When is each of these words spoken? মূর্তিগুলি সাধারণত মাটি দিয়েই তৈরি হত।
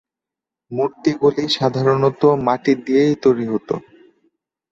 মূর্তিগুলি 0.71 1.43
সাধারণত 1.57 2.21
মাটি 2.45 2.73
দিয়েই 2.83 3.15
তৈরি 3.23 3.45
হত। 3.51 3.69